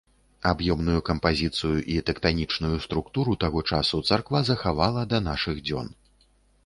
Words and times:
Аб'ёмную 0.51 1.01
кампазіцыю 1.09 1.75
і 1.95 1.99
тэктанічную 2.07 2.75
структуру 2.87 3.37
таго 3.47 3.59
часу 3.75 4.01
царква 4.13 4.43
захавала 4.49 5.01
да 5.13 5.23
нашых 5.29 5.65
дзён. 5.71 5.87